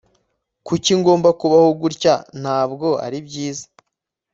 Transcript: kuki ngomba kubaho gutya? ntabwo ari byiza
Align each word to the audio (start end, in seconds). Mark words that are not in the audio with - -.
kuki 0.67 0.91
ngomba 0.99 1.29
kubaho 1.39 1.69
gutya? 1.81 2.13
ntabwo 2.41 2.87
ari 3.05 3.17
byiza 3.27 3.65